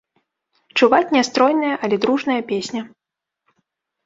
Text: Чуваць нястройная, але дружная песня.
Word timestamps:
Чуваць 0.79 1.13
нястройная, 1.17 1.75
але 1.83 1.95
дружная 2.07 2.39
песня. 2.53 2.81